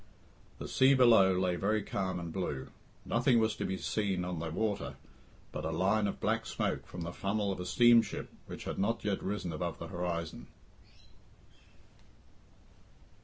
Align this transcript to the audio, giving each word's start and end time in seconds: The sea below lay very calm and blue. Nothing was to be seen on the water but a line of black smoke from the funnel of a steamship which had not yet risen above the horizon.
The 0.57 0.67
sea 0.67 0.95
below 0.95 1.31
lay 1.39 1.57
very 1.57 1.83
calm 1.83 2.19
and 2.19 2.33
blue. 2.33 2.69
Nothing 3.05 3.37
was 3.37 3.55
to 3.57 3.65
be 3.65 3.77
seen 3.77 4.25
on 4.25 4.39
the 4.39 4.49
water 4.49 4.95
but 5.51 5.63
a 5.63 5.69
line 5.69 6.07
of 6.07 6.19
black 6.19 6.47
smoke 6.47 6.87
from 6.87 7.01
the 7.01 7.13
funnel 7.13 7.51
of 7.51 7.59
a 7.59 7.67
steamship 7.67 8.31
which 8.47 8.63
had 8.63 8.79
not 8.79 9.05
yet 9.05 9.21
risen 9.21 9.53
above 9.53 9.77
the 9.77 9.89
horizon. 9.89 10.47